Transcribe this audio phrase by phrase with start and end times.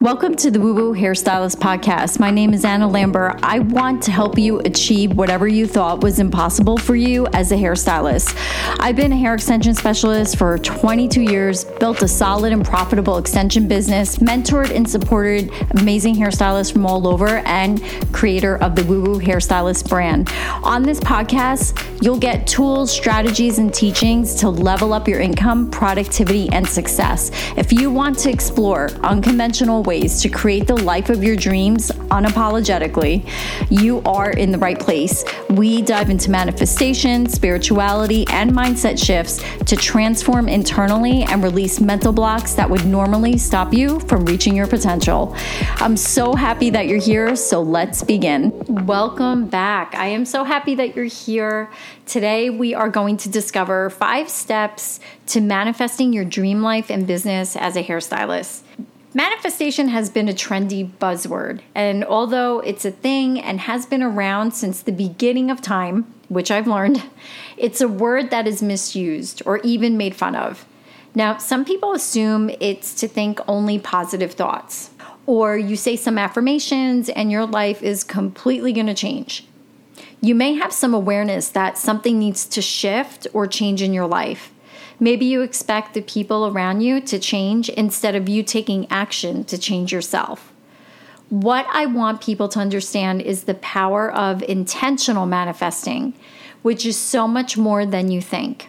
[0.00, 2.20] Welcome to the Woo Woo Hairstylist Podcast.
[2.20, 3.40] My name is Anna Lambert.
[3.42, 7.56] I want to help you achieve whatever you thought was impossible for you as a
[7.56, 8.32] hairstylist.
[8.78, 13.66] I've been a hair extension specialist for 22 years, built a solid and profitable extension
[13.66, 19.20] business, mentored and supported amazing hairstylists from all over, and creator of the Woo Woo
[19.20, 20.30] Hairstylist brand.
[20.62, 26.48] On this podcast, you'll get tools, strategies, and teachings to level up your income, productivity,
[26.50, 27.32] and success.
[27.56, 33.26] If you want to explore unconventional ways to create the life of your dreams unapologetically,
[33.70, 35.24] you are in the right place.
[35.48, 42.52] We dive into manifestation, spirituality, and mindset shifts to transform internally and release mental blocks
[42.52, 45.34] that would normally stop you from reaching your potential.
[45.76, 48.52] I'm so happy that you're here, so let's begin.
[48.86, 49.94] Welcome back.
[49.94, 51.70] I am so happy that you're here.
[52.04, 57.56] Today, we are going to discover five steps to manifesting your dream life and business
[57.56, 58.60] as a hairstylist.
[59.14, 64.52] Manifestation has been a trendy buzzword, and although it's a thing and has been around
[64.52, 67.02] since the beginning of time, which I've learned,
[67.56, 70.66] it's a word that is misused or even made fun of.
[71.14, 74.90] Now, some people assume it's to think only positive thoughts,
[75.24, 79.46] or you say some affirmations and your life is completely going to change.
[80.20, 84.52] You may have some awareness that something needs to shift or change in your life.
[85.00, 89.56] Maybe you expect the people around you to change instead of you taking action to
[89.58, 90.52] change yourself.
[91.28, 96.14] What I want people to understand is the power of intentional manifesting,
[96.62, 98.68] which is so much more than you think.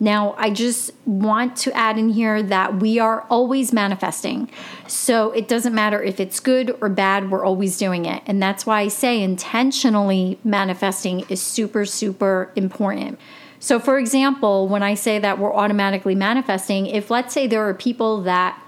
[0.00, 4.48] Now, I just want to add in here that we are always manifesting.
[4.86, 8.22] So it doesn't matter if it's good or bad, we're always doing it.
[8.26, 13.18] And that's why I say intentionally manifesting is super, super important.
[13.60, 17.74] So, for example, when I say that we're automatically manifesting, if let's say there are
[17.74, 18.60] people that,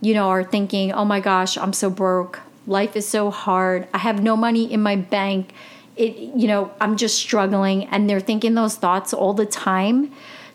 [0.00, 3.98] you know, are thinking, oh my gosh, I'm so broke, life is so hard, I
[3.98, 5.54] have no money in my bank,
[5.96, 10.12] it, you know, I'm just struggling, and they're thinking those thoughts all the time,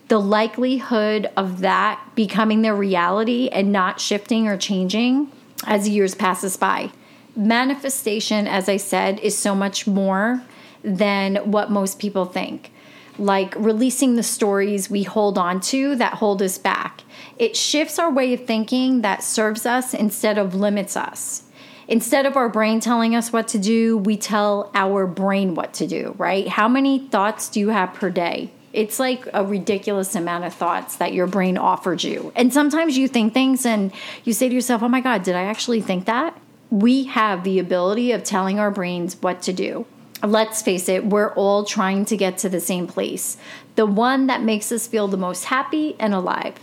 [0.10, 5.32] the likelihood of that becoming their reality and not shifting or changing
[5.66, 6.92] as years passes by.
[7.36, 10.44] Manifestation, as I said, is so much more
[10.84, 12.72] than what most people think
[13.18, 17.02] like releasing the stories we hold on to that hold us back.
[17.38, 21.44] It shifts our way of thinking that serves us instead of limits us.
[21.88, 25.88] Instead of our brain telling us what to do, we tell our brain what to
[25.88, 26.48] do, right?
[26.48, 28.52] How many thoughts do you have per day?
[28.72, 32.32] It's like a ridiculous amount of thoughts that your brain offers you.
[32.36, 33.92] And sometimes you think things and
[34.24, 36.40] you say to yourself, oh my God, did I actually think that?
[36.70, 39.86] We have the ability of telling our brains what to do
[40.24, 43.38] let's face it, we're all trying to get to the same place
[43.76, 46.56] the one that makes us feel the most happy and alive.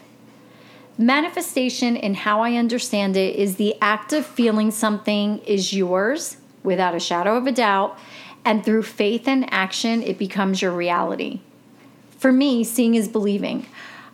[0.99, 6.95] Manifestation, in how I understand it, is the act of feeling something is yours without
[6.95, 7.99] a shadow of a doubt,
[8.45, 11.41] and through faith and action, it becomes your reality.
[12.19, 13.67] For me, seeing is believing.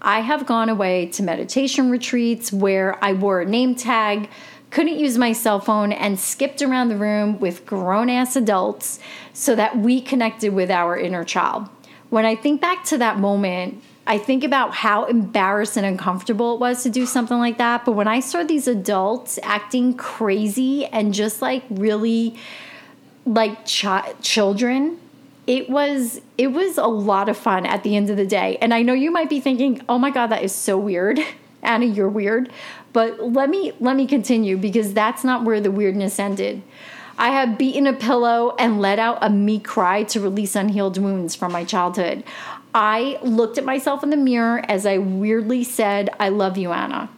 [0.02, 4.28] I have gone away to meditation retreats where I wore a name tag
[4.74, 8.98] couldn't use my cell phone, and skipped around the room with grown ass adults
[9.32, 11.68] so that we connected with our inner child.
[12.10, 16.60] When I think back to that moment, I think about how embarrassed and uncomfortable it
[16.60, 17.84] was to do something like that.
[17.84, 22.36] But when I saw these adults acting crazy and just like really
[23.24, 23.86] like ch-
[24.22, 24.98] children,
[25.46, 28.58] it was it was a lot of fun at the end of the day.
[28.60, 31.20] And I know you might be thinking, "Oh my god, that is so weird."
[31.62, 32.50] Anna, you're weird.
[32.94, 36.62] But let me let me continue because that's not where the weirdness ended.
[37.18, 41.34] I have beaten a pillow and let out a me cry to release unhealed wounds
[41.34, 42.24] from my childhood.
[42.72, 47.10] I looked at myself in the mirror as I weirdly said, I love you, Anna.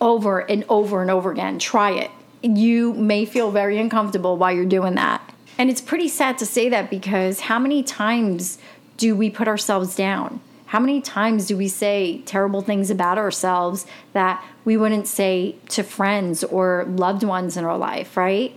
[0.00, 1.58] Over and over and over again.
[1.58, 2.10] Try it.
[2.42, 5.22] You may feel very uncomfortable while you're doing that.
[5.58, 8.58] And it's pretty sad to say that because how many times
[8.96, 10.40] do we put ourselves down?
[10.68, 15.82] How many times do we say terrible things about ourselves that we wouldn't say to
[15.82, 18.52] friends or loved ones in our life, right?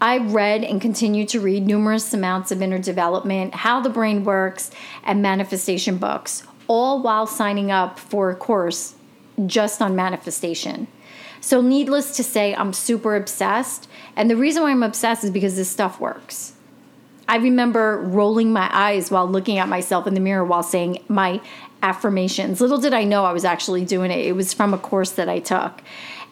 [0.00, 4.70] I read and continue to read numerous amounts of inner development, how the brain works,
[5.04, 8.94] and manifestation books, all while signing up for a course
[9.44, 10.86] just on manifestation.
[11.42, 13.86] So, needless to say, I'm super obsessed.
[14.16, 16.54] And the reason why I'm obsessed is because this stuff works.
[17.28, 21.40] I remember rolling my eyes while looking at myself in the mirror while saying my
[21.82, 22.60] affirmations.
[22.60, 24.24] Little did I know I was actually doing it.
[24.26, 25.82] It was from a course that I took.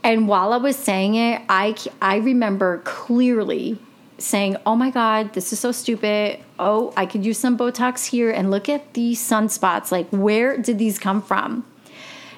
[0.03, 3.79] And while I was saying it, I, I remember clearly
[4.19, 6.41] saying, Oh my God, this is so stupid.
[6.59, 8.31] Oh, I could use some Botox here.
[8.31, 9.93] And look at these sunspots.
[9.93, 11.67] Like, where did these come from?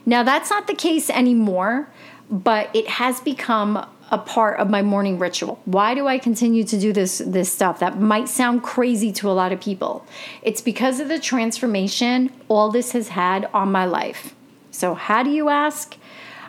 [0.04, 1.88] Now, that's not the case anymore.
[2.30, 5.60] but it has become a part of my morning ritual.
[5.64, 9.32] Why do I continue to do this this stuff that might sound crazy to a
[9.32, 10.06] lot of people?
[10.42, 14.34] It's because of the transformation all this has had on my life.
[14.70, 15.96] So how do you ask?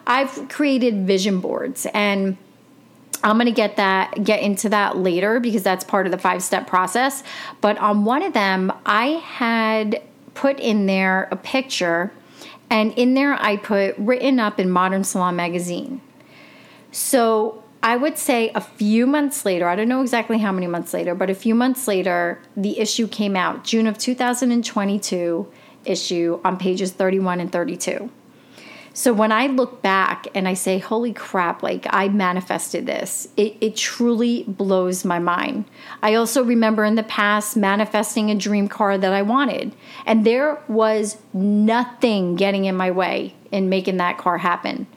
[0.07, 2.37] I've created vision boards and
[3.21, 6.67] I'm going to get that get into that later because that's part of the 5-step
[6.67, 7.23] process,
[7.59, 10.01] but on one of them I had
[10.33, 12.13] put in there a picture
[12.69, 16.01] and in there I put written up in Modern Salon magazine
[16.91, 20.93] so I would say a few months later, I don't know exactly how many months
[20.93, 25.51] later, but a few months later, the issue came out, June of 2022
[25.85, 28.09] issue on pages 31 and 32.
[28.93, 33.55] So when I look back and I say, holy crap, like I manifested this, it,
[33.61, 35.65] it truly blows my mind.
[36.01, 39.73] I also remember in the past manifesting a dream car that I wanted,
[40.05, 44.87] and there was nothing getting in my way in making that car happen.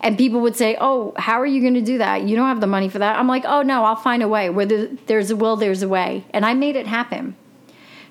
[0.00, 2.22] And people would say, Oh, how are you going to do that?
[2.22, 3.18] You don't have the money for that.
[3.18, 4.50] I'm like, Oh, no, I'll find a way.
[4.50, 6.24] Where there's a will, there's a way.
[6.30, 7.36] And I made it happen.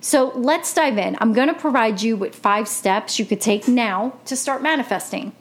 [0.01, 1.17] So let's dive in.
[1.19, 5.33] I'm going to provide you with five steps you could take now to start manifesting.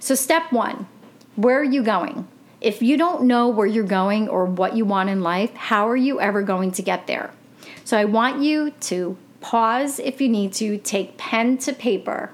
[0.00, 0.86] So, step one
[1.36, 2.28] where are you going?
[2.60, 5.96] If you don't know where you're going or what you want in life, how are
[5.96, 7.30] you ever going to get there?
[7.84, 12.30] So, I want you to pause if you need to, take pen to paper.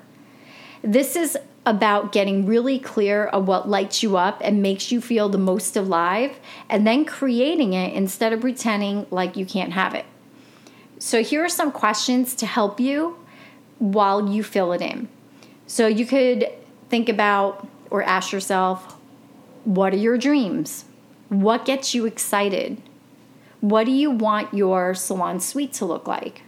[0.83, 1.37] This is
[1.67, 5.77] about getting really clear of what lights you up and makes you feel the most
[5.77, 6.39] alive,
[6.71, 10.07] and then creating it instead of pretending like you can't have it.
[11.00, 13.17] So, here are some questions to help you
[13.79, 15.08] while you fill it in.
[15.67, 16.49] So, you could
[16.88, 18.97] think about or ask yourself
[19.64, 20.85] what are your dreams?
[21.29, 22.81] What gets you excited?
[23.61, 26.43] What do you want your salon suite to look like?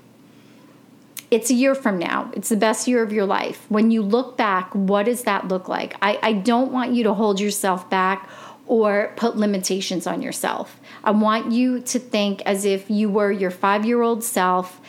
[1.32, 2.30] it's a year from now.
[2.34, 3.64] It's the best year of your life.
[3.70, 5.96] When you look back, what does that look like?
[6.02, 8.28] I, I don't want you to hold yourself back
[8.72, 10.80] or put limitations on yourself.
[11.04, 14.80] I want you to think as if you were your five year old self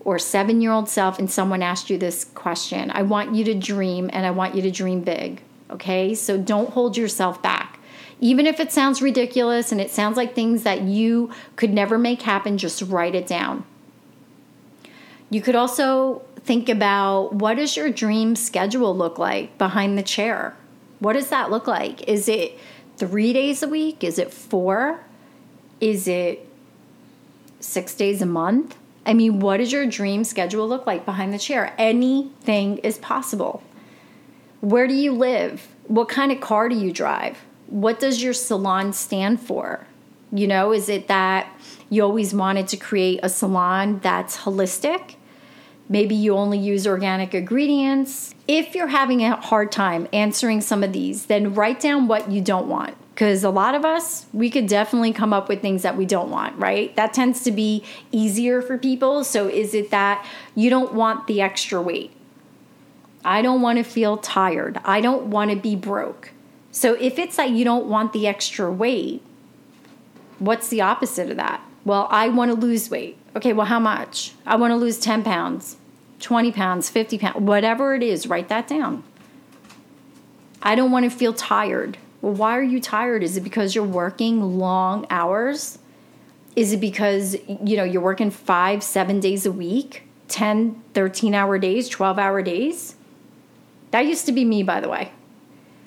[0.00, 2.90] or seven year old self and someone asked you this question.
[2.90, 5.40] I want you to dream and I want you to dream big.
[5.70, 6.14] Okay?
[6.14, 7.80] So don't hold yourself back.
[8.20, 12.20] Even if it sounds ridiculous and it sounds like things that you could never make
[12.20, 13.64] happen, just write it down.
[15.30, 20.58] You could also think about what does your dream schedule look like behind the chair?
[20.98, 22.06] What does that look like?
[22.06, 22.58] Is it
[23.00, 24.04] three days a week?
[24.04, 25.00] Is it four?
[25.80, 26.46] Is it
[27.58, 28.76] six days a month?
[29.06, 31.74] I mean, what does your dream schedule look like behind the chair?
[31.78, 33.62] Anything is possible.
[34.60, 35.68] Where do you live?
[35.88, 37.38] What kind of car do you drive?
[37.68, 39.86] What does your salon stand for?
[40.30, 41.50] You know, is it that
[41.88, 45.14] you always wanted to create a salon that's holistic?
[45.90, 48.32] Maybe you only use organic ingredients.
[48.46, 52.40] If you're having a hard time answering some of these, then write down what you
[52.40, 52.96] don't want.
[53.12, 56.30] Because a lot of us, we could definitely come up with things that we don't
[56.30, 56.94] want, right?
[56.94, 57.82] That tends to be
[58.12, 59.24] easier for people.
[59.24, 62.12] So, is it that you don't want the extra weight?
[63.24, 64.78] I don't want to feel tired.
[64.84, 66.30] I don't want to be broke.
[66.70, 69.22] So, if it's that you don't want the extra weight,
[70.38, 71.60] what's the opposite of that?
[71.84, 73.16] Well, I want to lose weight.
[73.34, 74.32] Okay, well, how much?
[74.46, 75.76] I want to lose 10 pounds.
[76.20, 79.02] 20 pounds, 50 pounds, whatever it is, write that down.
[80.62, 81.98] I don't want to feel tired.
[82.20, 83.22] Well, why are you tired?
[83.22, 85.78] Is it because you're working long hours?
[86.54, 91.58] Is it because, you know, you're working five, seven days a week, 10, 13 hour
[91.58, 92.96] days, 12 hour days?
[93.90, 95.12] That used to be me, by the way.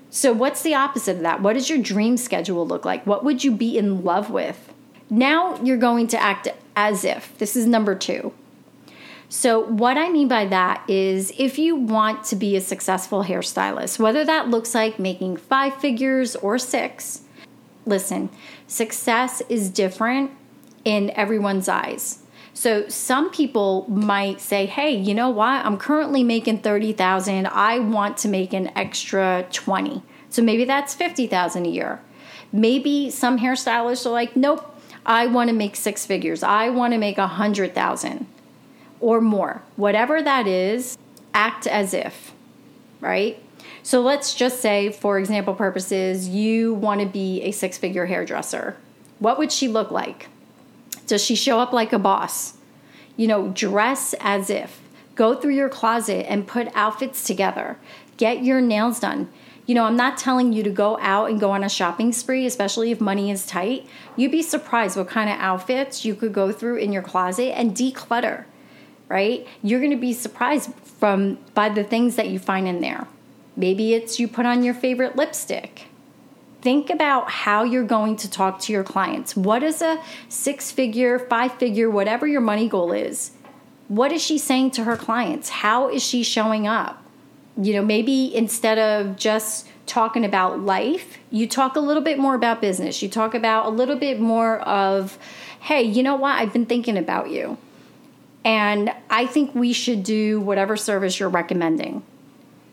[0.10, 1.42] So, what's the opposite of that?
[1.42, 3.06] What does your dream schedule look like?
[3.06, 4.74] What would you be in love with?
[5.10, 7.38] Now you're going to act as if.
[7.38, 8.34] This is number two.
[9.36, 13.98] So, what I mean by that is if you want to be a successful hairstylist,
[13.98, 17.24] whether that looks like making five figures or six,
[17.84, 18.30] listen,
[18.68, 20.30] success is different
[20.86, 22.20] in everyone's eyes.
[22.54, 25.66] So some people might say, "Hey, you know what?
[25.66, 27.48] I'm currently making 30,000.
[27.48, 32.02] I want to make an extra 20." So maybe that's 50,000 a year.
[32.52, 36.44] Maybe some hairstylists are like, "Nope, I want to make six figures.
[36.44, 38.28] I want to make a 100,000."
[39.04, 39.62] Or more.
[39.76, 40.98] Whatever that is,
[41.34, 42.32] act as if,
[43.02, 43.38] right?
[43.84, 48.78] So let's just say, for example purposes, you want to be a six figure hairdresser.
[49.20, 50.30] What would she look like?
[51.06, 52.54] Does she show up like a boss?
[53.18, 54.80] You know, dress as if.
[55.16, 57.78] Go through your closet and put outfits together.
[58.16, 59.30] Get your nails done.
[59.66, 62.46] You know, I'm not telling you to go out and go on a shopping spree,
[62.46, 63.86] especially if money is tight.
[64.16, 67.76] You'd be surprised what kind of outfits you could go through in your closet and
[67.76, 68.46] declutter
[69.14, 69.48] right?
[69.62, 73.08] You're going to be surprised from by the things that you find in there.
[73.56, 75.86] Maybe it's you put on your favorite lipstick.
[76.64, 79.36] think about how you're going to talk to your clients.
[79.36, 83.32] What is a six figure, five figure, whatever your money goal is?
[83.90, 85.50] What is she saying to her clients?
[85.50, 87.04] How is she showing up?
[87.62, 92.34] You know, maybe instead of just talking about life, you talk a little bit more
[92.34, 93.04] about business.
[93.04, 95.20] You talk about a little bit more of,
[95.60, 96.40] hey, you know what?
[96.40, 97.58] I've been thinking about you.
[98.46, 102.04] And I think we should do whatever service you're recommending.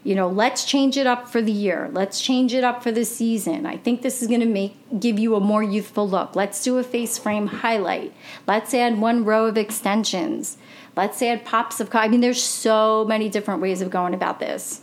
[0.03, 1.91] You know, let's change it up for the year.
[1.93, 3.67] Let's change it up for the season.
[3.67, 6.35] I think this is going to make give you a more youthful look.
[6.35, 8.15] Let's do a face frame highlight.
[8.47, 10.57] Let's add one row of extensions.
[10.97, 12.05] Let's add pops of color.
[12.05, 14.81] I mean, there's so many different ways of going about this.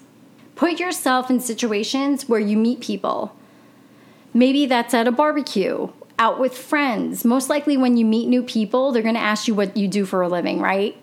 [0.55, 3.35] Put yourself in situations where you meet people.
[4.33, 7.23] Maybe that's at a barbecue, out with friends.
[7.23, 10.05] Most likely, when you meet new people, they're going to ask you what you do
[10.05, 10.95] for a living, right?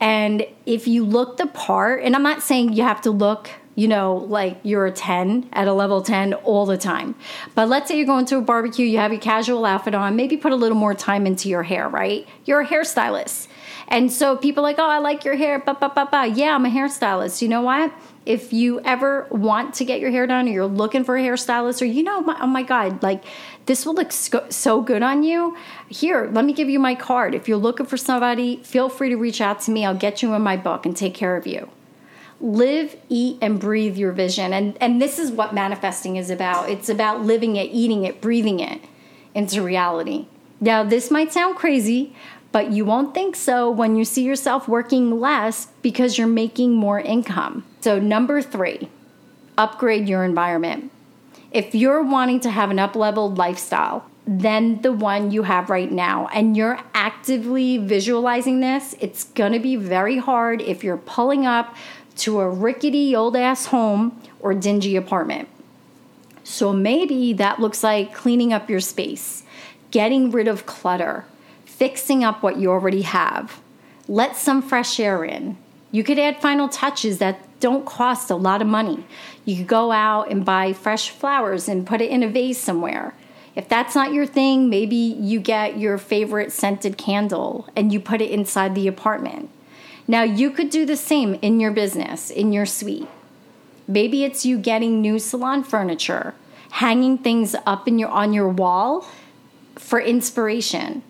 [0.00, 3.88] And if you look the part, and I'm not saying you have to look, you
[3.88, 7.14] know, like you're a 10 at a level 10 all the time.
[7.54, 10.36] But let's say you're going to a barbecue, you have your casual outfit on, maybe
[10.36, 12.26] put a little more time into your hair, right?
[12.44, 13.48] You're a hairstylist.
[13.88, 16.26] And so people like, oh, I like your hair, ba, ba, ba, ba.
[16.26, 17.40] Yeah, I'm a hairstylist.
[17.40, 17.92] You know what?
[18.26, 21.80] If you ever want to get your hair done or you're looking for a hairstylist
[21.80, 23.24] or, you know, my, oh my God, like
[23.66, 25.56] this will look so good on you.
[25.88, 27.34] Here, let me give you my card.
[27.34, 29.86] If you're looking for somebody, feel free to reach out to me.
[29.86, 31.70] I'll get you in my book and take care of you.
[32.40, 34.52] Live, eat, and breathe your vision.
[34.52, 38.60] And, and this is what manifesting is about it's about living it, eating it, breathing
[38.60, 38.82] it
[39.34, 40.26] into reality.
[40.60, 42.14] Now, this might sound crazy,
[42.52, 46.98] but you won't think so when you see yourself working less because you're making more
[46.98, 47.64] income.
[47.86, 48.88] So, number three,
[49.56, 50.90] upgrade your environment.
[51.52, 55.92] If you're wanting to have an up leveled lifestyle, than the one you have right
[55.92, 61.76] now, and you're actively visualizing this, it's gonna be very hard if you're pulling up
[62.16, 65.48] to a rickety old ass home or dingy apartment.
[66.42, 69.44] So maybe that looks like cleaning up your space,
[69.92, 71.24] getting rid of clutter,
[71.64, 73.60] fixing up what you already have.
[74.08, 75.56] Let some fresh air in.
[75.96, 79.06] You could add final touches that don't cost a lot of money.
[79.46, 83.14] You could go out and buy fresh flowers and put it in a vase somewhere.
[83.54, 88.20] If that's not your thing, maybe you get your favorite scented candle and you put
[88.20, 89.48] it inside the apartment.
[90.06, 93.08] Now, you could do the same in your business, in your suite.
[93.88, 96.34] Maybe it's you getting new salon furniture,
[96.72, 99.08] hanging things up in your on your wall
[99.76, 101.02] for inspiration.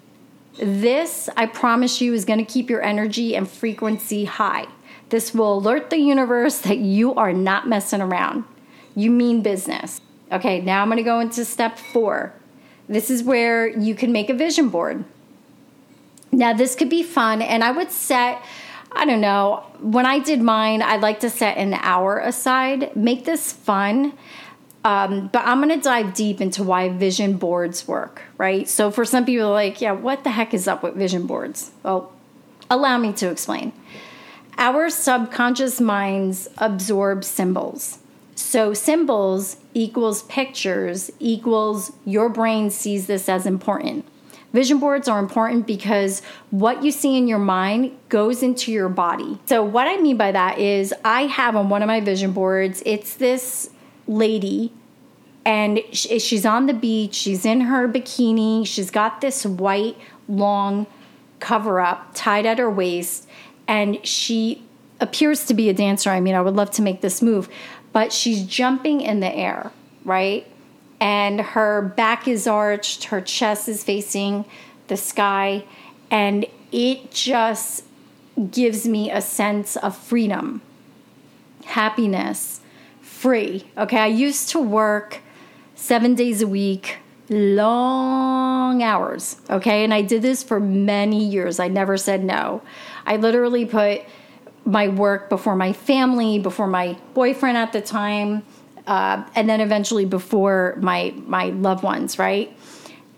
[0.59, 4.69] This, I promise you, is going to keep your energy and frequency high.
[5.09, 8.45] This will alert the universe that you are not messing around.
[8.95, 10.01] You mean business.
[10.33, 12.33] Okay, now I'm going to go into step four.
[12.89, 15.05] This is where you can make a vision board.
[16.33, 18.43] Now, this could be fun, and I would set,
[18.93, 22.95] I don't know, when I did mine, I'd like to set an hour aside.
[22.97, 24.13] Make this fun.
[24.85, 28.69] Um, but I'm going to dive deep into why vision boards work, right?
[28.69, 31.73] So for some people, like, yeah, what the heck is up with vision boards?
[31.83, 32.13] Well,
[32.71, 33.73] allow me to explain.
[34.59, 37.99] Our subconscious minds absorb symbols.
[38.35, 44.07] So symbols equals pictures equals your brain sees this as important.
[44.53, 49.39] Vision boards are important because what you see in your mind goes into your body.
[49.45, 52.83] So, what I mean by that is, I have on one of my vision boards,
[52.87, 53.69] it's this
[54.07, 54.73] lady
[55.45, 59.97] and she's on the beach she's in her bikini she's got this white
[60.29, 60.87] long
[61.41, 63.29] cover up tied at her waist
[63.69, 64.63] and she
[65.01, 67.49] appears to be a dancer i mean i would love to make this move
[67.93, 69.71] but she's jumping in the air
[70.05, 70.47] right
[71.01, 74.45] and her back is arched her chest is facing
[74.89, 75.65] the sky
[76.11, 77.85] and it just
[78.51, 80.63] gives me a sense of freedom
[81.67, 82.61] happiness
[83.01, 83.67] free.
[83.77, 85.21] Okay, I used to work
[85.75, 89.41] seven days a week, long hours.
[89.51, 91.59] Okay, and I did this for many years.
[91.59, 92.63] I never said no.
[93.07, 94.03] I literally put
[94.65, 98.43] my work before my family, before my boyfriend at the time,
[98.87, 102.19] uh, and then eventually before my my loved ones.
[102.19, 102.57] Right,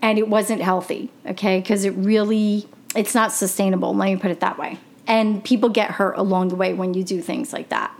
[0.02, 1.11] and it wasn't healthy.
[1.26, 3.95] Okay, because it really it's not sustainable.
[3.95, 4.78] Let me put it that way.
[5.07, 7.99] And people get hurt along the way when you do things like that,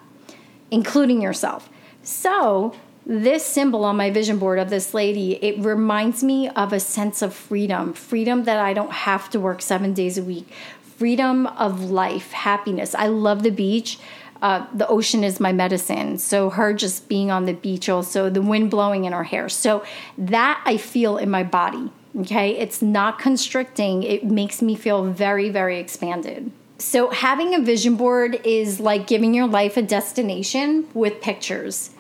[0.71, 1.71] including yourself.
[2.03, 2.75] So,
[3.07, 7.23] this symbol on my vision board of this lady, it reminds me of a sense
[7.23, 10.51] of freedom freedom that I don't have to work seven days a week,
[10.99, 12.95] freedom of life, happiness.
[12.95, 13.99] I love the beach.
[14.43, 16.19] Uh, the ocean is my medicine.
[16.19, 19.49] So, her just being on the beach, also the wind blowing in her hair.
[19.49, 19.85] So,
[20.17, 21.91] that I feel in my body.
[22.21, 22.51] Okay.
[22.57, 26.53] It's not constricting, it makes me feel very, very expanded.
[26.79, 31.91] So, having a vision board is like giving your life a destination with pictures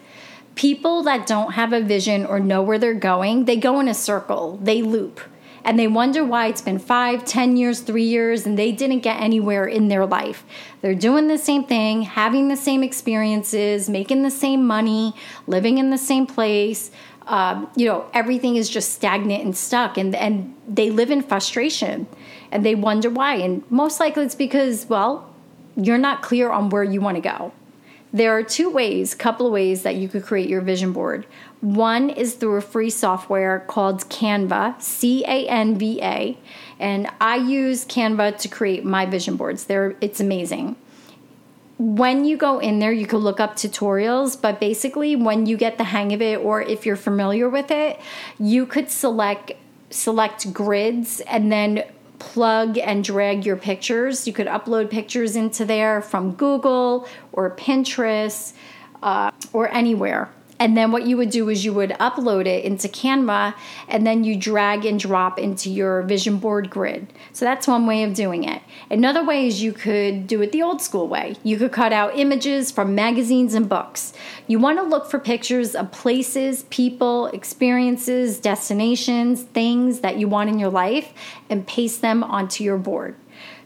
[0.59, 3.95] People that don't have a vision or know where they're going, they go in a
[3.95, 5.21] circle, they loop
[5.65, 9.21] and they wonder why it's been five, ten years, three years, and they didn't get
[9.21, 10.45] anywhere in their life.
[10.81, 15.15] They're doing the same thing, having the same experiences, making the same money,
[15.47, 16.91] living in the same place.
[17.27, 22.07] Um, you know, everything is just stagnant and stuck, and, and they live in frustration
[22.51, 23.35] and they wonder why.
[23.37, 25.35] And most likely it's because, well,
[25.77, 27.53] you're not clear on where you want to go.
[28.13, 31.27] There are two ways, couple of ways that you could create your vision board.
[31.61, 36.39] One is through a free software called Canva, C A N V A,
[36.79, 39.65] and I use Canva to create my vision boards.
[39.65, 40.77] There it's amazing.
[41.79, 45.79] When you go in there, you can look up tutorials, but basically when you get
[45.79, 48.01] the hang of it or if you're familiar with it,
[48.39, 49.53] you could select
[49.91, 51.85] select grids and then
[52.21, 54.27] plug and drag your pictures.
[54.27, 58.53] You could upload pictures into there from Google or Pinterest
[59.03, 60.31] uh, or anywhere.
[60.61, 63.55] And then what you would do is you would upload it into Canva
[63.87, 67.13] and then you drag and drop into your vision board grid.
[67.33, 68.63] So that's one way of doing it.
[68.91, 71.37] Another way is you could do it the old school way.
[71.45, 74.13] You could cut out images from magazines and books.
[74.49, 80.51] You want to look for pictures of places, people, experiences, destinations, things that you want
[80.51, 81.13] in your life
[81.49, 83.15] and paste them onto your board.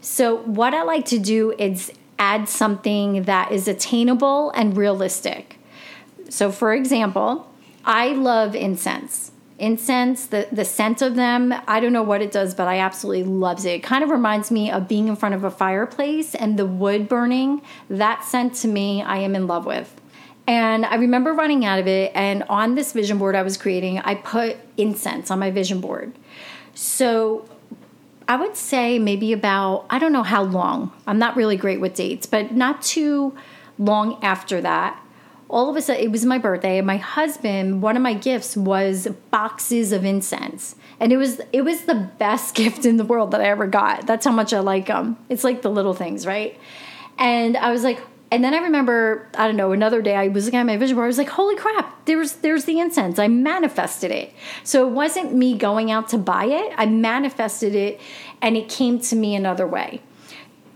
[0.03, 5.59] So, what I like to do is add something that is attainable and realistic.
[6.33, 7.47] So, for example,
[7.85, 9.33] I love incense.
[9.59, 13.25] Incense, the, the scent of them, I don't know what it does, but I absolutely
[13.25, 13.73] loves it.
[13.73, 17.07] It kind of reminds me of being in front of a fireplace and the wood
[17.07, 17.61] burning.
[17.91, 19.95] That scent to me, I am in love with.
[20.47, 23.99] And I remember running out of it, and on this vision board I was creating,
[23.99, 26.15] I put incense on my vision board.
[26.73, 27.47] So
[28.27, 30.93] I would say maybe about, I don't know how long.
[31.07, 33.37] I'm not really great with dates, but not too
[33.79, 34.99] long after that
[35.53, 38.57] all of a sudden it was my birthday and my husband one of my gifts
[38.57, 40.75] was boxes of incense.
[40.99, 44.07] And it was it was the best gift in the world that i ever got.
[44.07, 46.59] That's how much i like them it's like the little things right?
[47.19, 48.01] And i was like
[48.31, 50.97] and then i remember i don't know another day i was looking at my vision
[50.97, 53.19] board i was like holy crap there's there's the incense.
[53.19, 54.33] I manifested it.
[54.65, 56.73] So it wasn't me going out to buy it.
[56.77, 58.01] I manifested it
[58.41, 60.01] and it came to me another way.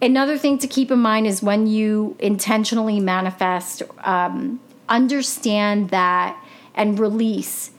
[0.00, 6.42] Another thing to keep in mind is when you intentionally manifest um, understand that
[6.74, 7.70] and release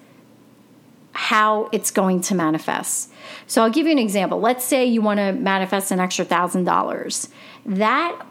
[1.14, 3.12] how it's going to manifest.
[3.48, 4.40] So I'll give you an example.
[4.40, 7.30] Let's say you want to manifest an extra thousand dollars.
[7.66, 8.24] That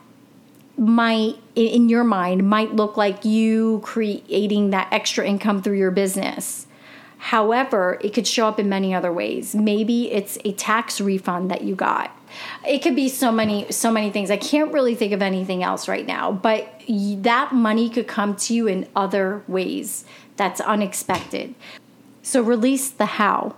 [0.78, 6.66] might, in your mind, might look like you creating that extra income through your business.
[7.18, 9.54] However, it could show up in many other ways.
[9.54, 12.15] Maybe it's a tax refund that you got.
[12.66, 14.30] It could be so many so many things.
[14.30, 18.54] I can't really think of anything else right now, but that money could come to
[18.54, 20.04] you in other ways
[20.36, 21.54] that's unexpected.
[22.22, 23.54] So release the how.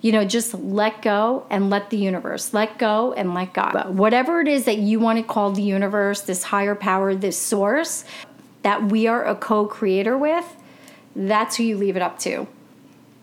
[0.00, 3.94] You know, just let go and let the universe, let go and let God.
[3.94, 8.04] Whatever it is that you want to call the universe, this higher power, this source
[8.62, 10.56] that we are a co creator with,
[11.14, 12.48] that's who you leave it up to.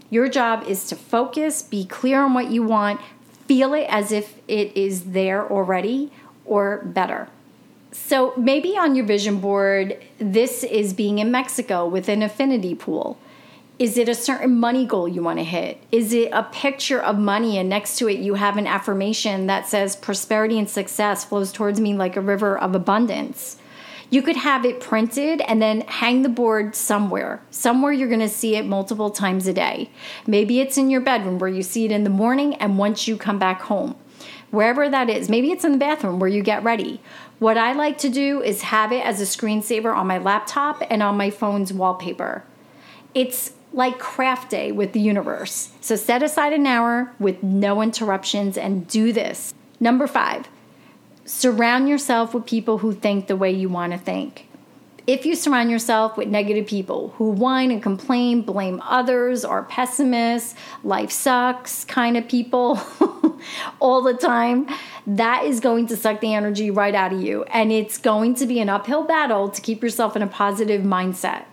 [0.09, 3.01] Your job is to focus, be clear on what you want,
[3.49, 6.11] feel it as if it is there already
[6.45, 7.27] or better.
[7.91, 13.17] So maybe on your vision board, this is being in Mexico with an affinity pool.
[13.79, 15.81] Is it a certain money goal you want to hit?
[15.91, 19.67] Is it a picture of money and next to it you have an affirmation that
[19.67, 23.57] says prosperity and success flows towards me like a river of abundance?
[24.09, 27.41] You could have it printed and then hang the board somewhere.
[27.51, 29.91] Somewhere you're going to see it multiple times a day.
[30.25, 33.17] Maybe it's in your bedroom where you see it in the morning and once you
[33.17, 33.95] come back home.
[34.49, 37.01] Wherever that is, maybe it's in the bathroom where you get ready.
[37.37, 41.03] What I like to do is have it as a screensaver on my laptop and
[41.03, 42.43] on my phone's wallpaper.
[43.13, 45.71] It's like craft day with the universe.
[45.81, 49.53] So set aside an hour with no interruptions and do this.
[49.79, 50.49] Number five,
[51.29, 54.47] surround yourself with people who think the way you want to think.
[55.05, 60.55] If you surround yourself with negative people who whine and complain, blame others, are pessimists,
[60.83, 62.79] life sucks kind of people
[63.79, 64.67] all the time,
[65.05, 67.43] that is going to suck the energy right out of you.
[67.43, 71.45] And it's going to be an uphill battle to keep yourself in a positive mindset.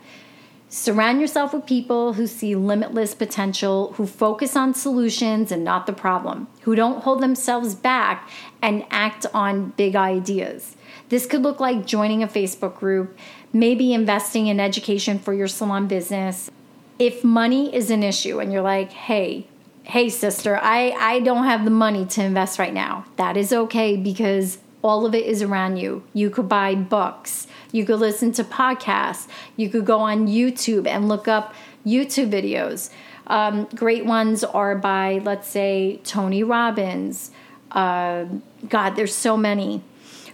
[0.69, 5.93] Surround yourself with people who see limitless potential, who focus on solutions and not the
[5.93, 8.29] problem, who don't hold themselves back
[8.61, 10.75] and act on big ideas.
[11.07, 13.17] This could look like joining a Facebook group,
[13.53, 16.51] maybe investing in education for your salon business.
[16.99, 19.47] If money is an issue and you're like, hey,
[19.83, 23.95] hey sister, I, I don't have the money to invest right now, that is okay
[23.95, 26.03] because all of it is around you.
[26.13, 31.07] You could buy books, you could listen to podcasts, you could go on YouTube and
[31.07, 31.53] look up
[31.85, 32.89] YouTube videos.
[33.27, 37.31] Um, great ones are by, let's say, Tony Robbins.
[37.71, 38.25] Uh,
[38.69, 39.83] God, there's so many.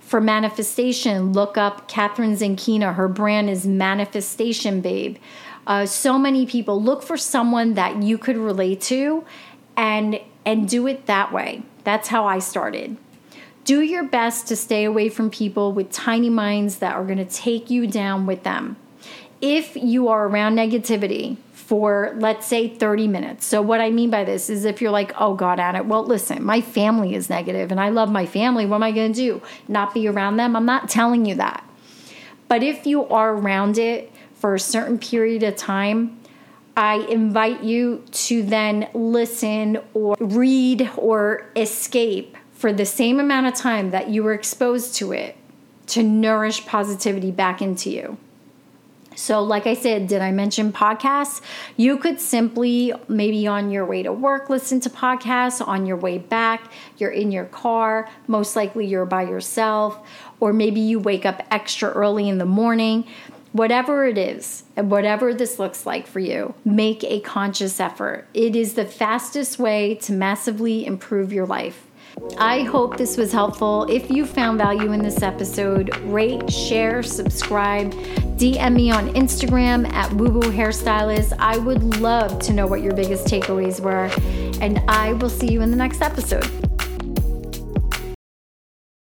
[0.02, 2.94] For manifestation, look up Kathrin Zenkina.
[2.94, 5.18] Her brand is Manifestation Babe.
[5.66, 9.26] Uh, so many people look for someone that you could relate to,
[9.76, 11.64] and and do it that way.
[11.84, 12.98] That's how I started.
[13.66, 17.26] Do your best to stay away from people with tiny minds that are going to
[17.26, 18.76] take you down with them.
[19.42, 21.38] If you are around negativity,
[21.74, 23.46] for let's say 30 minutes.
[23.46, 26.04] So, what I mean by this is if you're like, oh God, at it, well,
[26.04, 28.66] listen, my family is negative and I love my family.
[28.66, 29.42] What am I going to do?
[29.68, 30.56] Not be around them?
[30.56, 31.68] I'm not telling you that.
[32.50, 36.20] But if you are around it for a certain period of time,
[36.76, 43.54] I invite you to then listen or read or escape for the same amount of
[43.54, 45.36] time that you were exposed to it
[45.86, 48.16] to nourish positivity back into you.
[49.16, 51.42] So, like I said, did I mention podcasts?
[51.76, 55.68] You could simply, maybe on your way to work, listen to podcasts.
[55.68, 58.10] On your way back, you're in your car.
[58.28, 60.00] Most likely you're by yourself.
[60.40, 63.06] Or maybe you wake up extra early in the morning.
[63.52, 68.26] Whatever it is, and whatever this looks like for you, make a conscious effort.
[68.34, 71.88] It is the fastest way to massively improve your life.
[72.38, 73.86] I hope this was helpful.
[73.90, 77.92] If you found value in this episode, rate, share, subscribe,
[78.38, 81.34] DM me on Instagram at Woo Woo Hairstylist.
[81.40, 84.10] I would love to know what your biggest takeaways were,
[84.62, 86.73] and I will see you in the next episode.